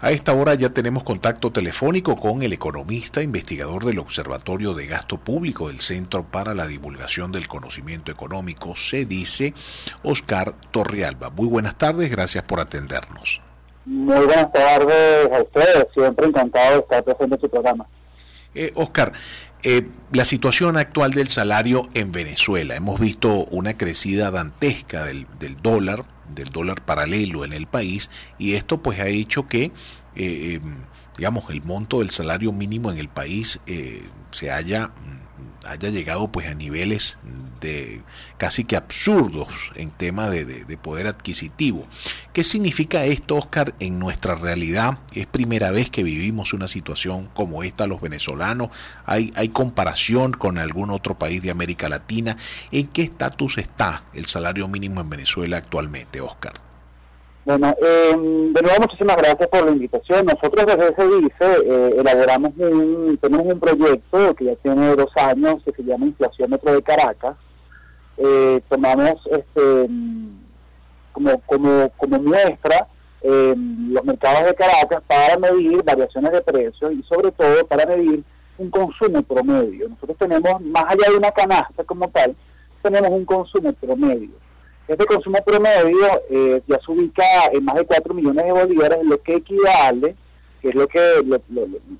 [0.00, 5.18] A esta hora ya tenemos contacto telefónico con el economista, investigador del Observatorio de Gasto
[5.18, 9.54] Público del Centro para la Divulgación del Conocimiento Económico, se dice
[10.04, 11.30] Oscar Torrealba.
[11.30, 13.42] Muy buenas tardes, gracias por atendernos.
[13.86, 17.86] Muy buenas tardes a ustedes, siempre encantado de estar presente en su programa.
[18.54, 19.12] Eh, Oscar,
[19.64, 22.76] eh, la situación actual del salario en Venezuela.
[22.76, 28.54] Hemos visto una crecida dantesca del, del, dólar, del dólar paralelo en el país, y
[28.54, 29.72] esto pues ha hecho que,
[30.16, 30.84] eh, em,
[31.16, 34.92] digamos, el monto del salario mínimo en el país eh, se haya
[35.68, 37.18] haya llegado pues a niveles
[37.60, 38.02] de
[38.36, 41.86] casi que absurdos en tema de, poder adquisitivo.
[42.32, 44.98] ¿Qué significa esto, Oscar, en nuestra realidad?
[45.12, 48.70] ¿Es primera vez que vivimos una situación como esta los venezolanos?
[49.06, 52.36] ¿Hay, hay comparación con algún otro país de América Latina?
[52.70, 56.67] ¿En qué estatus está el salario mínimo en Venezuela actualmente, Oscar?
[57.48, 60.26] Bueno, eh, de nuevo muchísimas gracias por la invitación.
[60.26, 65.54] Nosotros desde ese dice eh, elaboramos un, tenemos un proyecto que ya tiene dos años
[65.64, 67.38] que se llama Inflación Metro de Caracas.
[68.18, 69.88] Eh, tomamos este
[71.12, 72.86] como, como, como muestra
[73.22, 78.24] eh, los mercados de Caracas para medir variaciones de precios y sobre todo para medir
[78.58, 79.88] un consumo promedio.
[79.88, 82.36] Nosotros tenemos, más allá de una canasta como tal,
[82.82, 84.47] tenemos un consumo promedio
[84.88, 87.22] este consumo promedio eh, ya se ubica
[87.52, 90.16] en más de 4 millones de bolívares, lo que equivale,
[90.62, 91.38] que es lo que lo,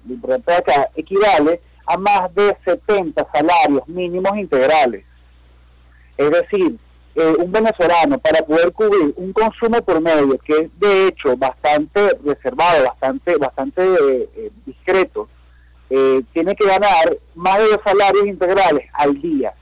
[0.08, 5.04] importante acá, equivale a más de 70 salarios mínimos integrales.
[6.16, 6.78] Es decir,
[7.14, 12.84] eh, un venezolano para poder cubrir un consumo promedio que es de hecho bastante reservado,
[12.84, 13.82] bastante, bastante
[14.34, 15.28] eh, discreto,
[15.88, 19.54] tiene que ganar más de dos salarios integrales al día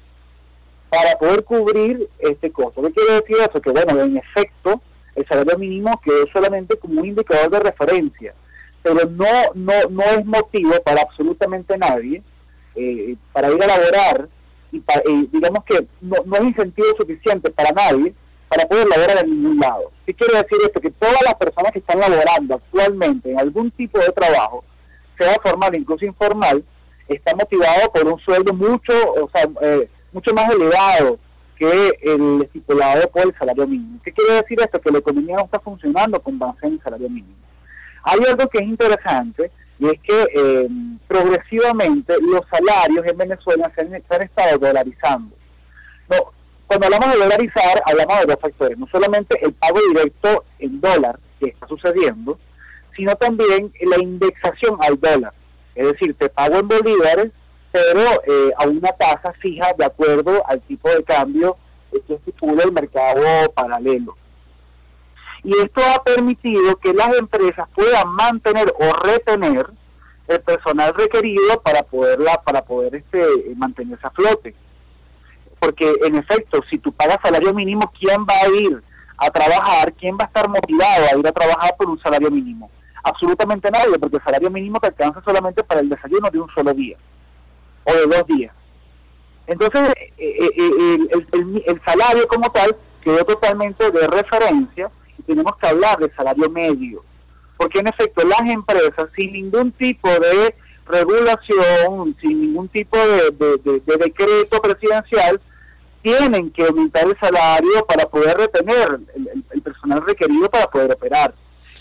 [0.96, 2.80] para poder cubrir este costo.
[2.82, 3.60] ¿Qué quiere decir eso?
[3.60, 4.80] Que bueno, en efecto,
[5.14, 8.34] el salario mínimo quedó solamente como un indicador de referencia,
[8.82, 12.22] pero no, no, no es motivo para absolutamente nadie
[12.74, 14.28] eh, para ir a laborar
[14.72, 18.14] y digamos que no, no es incentivo suficiente para nadie
[18.48, 19.92] para poder laborar en ningún lado.
[20.06, 20.80] ¿Qué quiere decir esto?
[20.80, 24.64] Que todas las personas que están laborando actualmente en algún tipo de trabajo,
[25.18, 26.64] sea formal incluso informal,
[27.06, 31.18] están motivados por un sueldo mucho, o sea, eh, mucho más elevado
[31.58, 34.00] que el estipulado por el salario mínimo.
[34.02, 34.80] ¿Qué quiere decir esto?
[34.80, 37.36] Que la economía no está funcionando con base en el salario mínimo.
[38.02, 40.68] Hay algo que es interesante y es que eh,
[41.06, 45.36] progresivamente los salarios en Venezuela se han, estado dolarizando.
[46.08, 46.32] No,
[46.66, 51.18] cuando hablamos de dolarizar, hablamos de dos factores, no solamente el pago directo en dólar
[51.38, 52.38] que está sucediendo,
[52.96, 55.34] sino también la indexación al dólar.
[55.74, 57.32] Es decir, te pago en bolívares,
[57.76, 61.58] pero eh, a una tasa fija de acuerdo al tipo de cambio
[62.06, 63.22] que estipula el mercado
[63.54, 64.16] paralelo.
[65.44, 69.66] Y esto ha permitido que las empresas puedan mantener o retener
[70.26, 74.54] el personal requerido para poderla para poder este mantenerse a flote.
[75.60, 78.82] Porque en efecto, si tú pagas salario mínimo, ¿quién va a ir
[79.18, 79.92] a trabajar?
[79.92, 82.70] ¿Quién va a estar motivado a ir a trabajar por un salario mínimo?
[83.04, 86.72] Absolutamente nadie, porque el salario mínimo te alcanza solamente para el desayuno de un solo
[86.72, 86.96] día
[87.86, 88.52] o de dos días.
[89.46, 95.68] Entonces, eh, eh, eh, el, salario como tal quedó totalmente de referencia y tenemos que
[95.68, 97.04] hablar de salario medio,
[97.56, 100.54] porque en efecto las empresas sin ningún tipo de
[100.86, 105.40] regulación, sin ningún tipo de, decreto presidencial,
[106.02, 111.34] tienen que aumentar el salario para poder retener el, el, personal requerido para poder operar.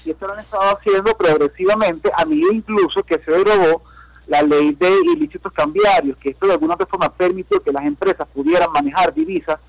[0.04, 3.82] Y esto lo han estado haciendo progresivamente, a medida incluso que se derogó
[4.28, 8.72] la ley de ilícitos cambiarios, que esto de alguna forma permitió que las empresas pudieran
[8.72, 9.60] manejar divisas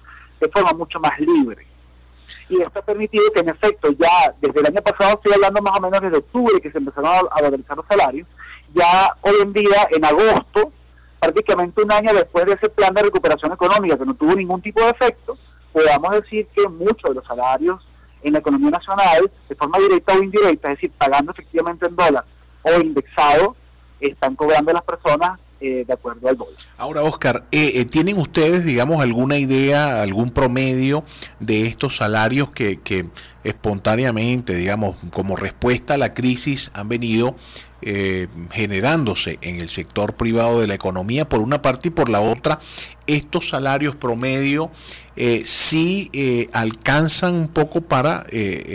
[0.41, 1.67] de forma mucho más libre.
[2.49, 5.79] Y esto ha permitido que en efecto ya desde el año pasado, estoy hablando más
[5.79, 8.27] o menos desde octubre que se empezaron a, valorizar los salarios,
[8.75, 10.73] ya hoy en día en agosto,
[11.21, 14.81] prácticamente un año después de ese plan de recuperación económica que no tuvo ningún tipo
[14.81, 15.37] de efecto,
[15.73, 17.87] podamos decir que muchos de los salarios
[18.23, 22.25] en la economía nacional, de forma directa o indirecta, es decir, pagando efectivamente en dólar
[22.63, 23.57] o indexado,
[24.01, 26.55] están cobrando las personas eh, de acuerdo al dólar.
[26.77, 31.03] Ahora, Oscar, eh, eh, ¿tienen ustedes, digamos, alguna idea, algún promedio
[31.41, 33.07] de estos salarios que, que
[33.43, 37.37] espontáneamente, digamos, como respuesta a la crisis han venido
[38.51, 42.59] generándose en el sector privado de la economía, por una parte y por la otra,
[43.07, 44.71] estos salarios promedio
[45.15, 46.11] eh, sí
[46.53, 48.27] alcanzan un poco para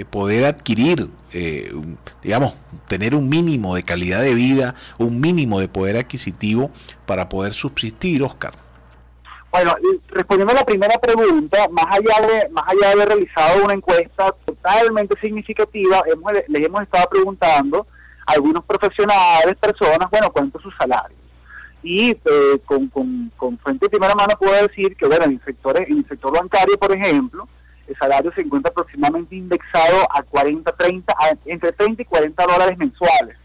[0.09, 1.71] poder adquirir eh,
[2.21, 2.55] digamos,
[2.87, 6.71] tener un mínimo de calidad de vida, un mínimo de poder adquisitivo
[7.05, 8.53] para poder subsistir, Oscar?
[9.49, 9.75] Bueno,
[10.09, 14.35] respondiendo a la primera pregunta, más allá de más allá de haber realizado una encuesta
[14.45, 17.87] totalmente significativa, hemos, les hemos estado preguntando
[18.31, 21.17] algunos profesionales, personas, bueno, cuánto es su salario.
[21.83, 25.43] Y eh, con, con, con, fuente de primera mano puedo decir que, bueno, en el,
[25.43, 27.47] sector, en el sector bancario, por ejemplo,
[27.87, 31.13] el salario se encuentra aproximadamente indexado a 40, 30,
[31.45, 33.37] entre 30 y 40 dólares mensuales.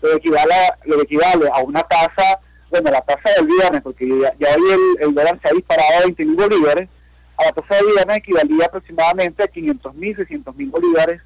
[0.00, 2.40] Lo equivale, a, lo equivale a una tasa,
[2.70, 6.04] bueno, la tasa del viernes, porque ya, hoy el, el, dólar se ha disparado a
[6.04, 6.88] 20 mil bolívares,
[7.36, 11.20] a la tasa del viernes equivalía aproximadamente a 500 mil, 600 mil bolívares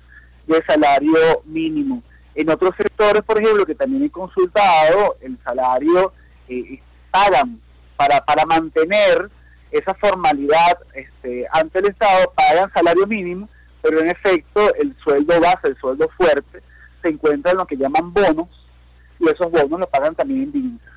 [0.46, 2.02] de salario mínimo.
[2.34, 6.12] En otros sectores, por ejemplo, que también he consultado, el salario
[6.48, 6.80] eh,
[7.10, 7.60] pagan
[7.96, 9.30] para, para mantener
[9.70, 13.48] esa formalidad este, ante el Estado, pagan salario mínimo,
[13.82, 16.62] pero en efecto el sueldo base, el sueldo fuerte,
[17.02, 18.48] se encuentra en lo que llaman bonos,
[19.18, 20.88] y esos bonos lo pagan también en divisas.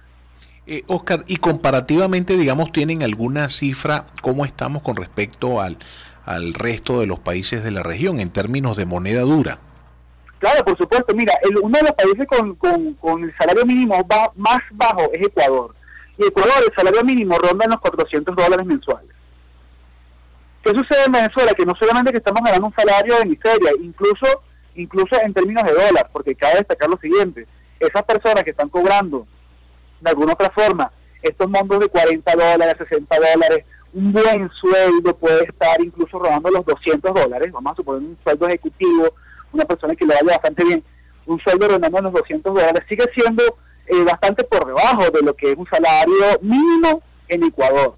[0.66, 5.78] Eh, Oscar, y comparativamente, digamos, ¿tienen alguna cifra cómo estamos con respecto al,
[6.26, 9.60] al resto de los países de la región en términos de moneda dura?
[10.44, 11.16] Claro, por supuesto.
[11.16, 13.96] Mira, el, uno de los países con, con, el salario mínimo
[14.36, 15.74] más bajo es Ecuador.
[16.18, 19.10] Y Ecuador, el salario mínimo ronda en los 400 dólares mensuales.
[20.62, 21.54] ¿Qué sucede en Venezuela?
[21.54, 24.44] Que no solamente que estamos ganando un salario de miseria, incluso,
[24.76, 27.48] incluso en términos de dólar, porque cabe destacar lo siguiente,
[27.80, 29.26] esas personas que están cobrando
[30.02, 30.92] de alguna otra forma
[31.22, 36.66] estos montos de 40 dólares, 60 dólares, un buen sueldo puede estar incluso robando los
[36.66, 39.16] 200 dólares, vamos a suponer un sueldo ejecutivo,
[39.54, 40.84] una persona que le vaya bastante bien,
[41.26, 43.44] un sueldo rondando los 200 dólares, sigue siendo
[43.88, 47.96] eh, bastante por debajo de lo que es un salario mínimo en Ecuador.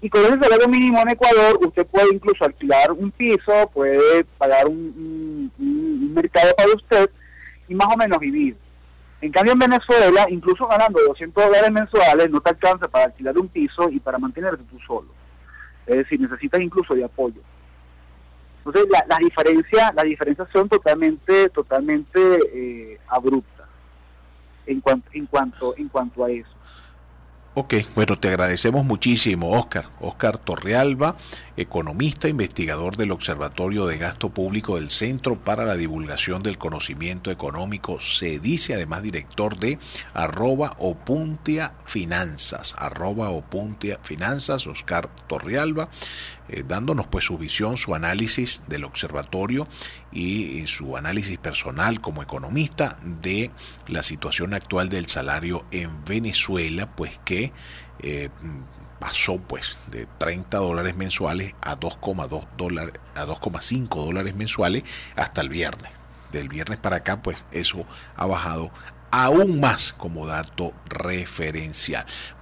[0.00, 4.68] Y con ese salario mínimo en Ecuador, usted puede incluso alquilar un piso, puede pagar
[4.68, 7.10] un, un mercado para usted
[7.68, 8.56] y más o menos vivir.
[9.20, 13.48] En cambio, en Venezuela, incluso ganando 200 dólares mensuales, no te alcanza para alquilar un
[13.48, 15.08] piso y para mantenerte tú solo.
[15.86, 17.40] Es decir, necesitas incluso de apoyo.
[18.66, 22.20] Entonces, las la diferencias la diferencia son totalmente totalmente
[22.52, 23.66] eh, abruptas
[24.66, 26.50] en cuanto, en, cuanto, en cuanto a eso.
[27.58, 29.88] Ok, bueno, te agradecemos muchísimo, Oscar.
[30.00, 31.16] Oscar Torrealba,
[31.56, 37.98] economista, investigador del Observatorio de Gasto Público del Centro para la Divulgación del Conocimiento Económico,
[37.98, 39.78] se dice además director de
[40.12, 45.88] arroba opuntia finanzas, arroba opuntia finanzas, Oscar Torrealba.
[46.48, 49.66] Eh, dándonos pues su visión, su análisis del observatorio
[50.12, 53.50] y, su análisis personal como economista de
[53.88, 57.18] la situación actual del salario en Venezuela, pues
[58.00, 58.28] eh,
[58.98, 64.84] pasó pues de 30 dólares mensuales a 2,2 dólares a 2,5 dólares mensuales
[65.16, 65.92] hasta el viernes.
[66.32, 68.70] Del viernes para acá pues eso ha bajado
[69.10, 72.04] aún más como dato referencial.